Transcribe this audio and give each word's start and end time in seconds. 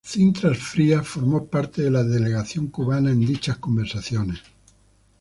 Cintra 0.03 0.55
Frías 0.55 1.07
formó 1.07 1.45
parte 1.47 1.83
de 1.83 1.91
la 1.91 2.03
delegación 2.03 2.69
cubana 2.71 3.11
en 3.11 3.19
dichas 3.23 3.59
conversaciones. 3.59 4.39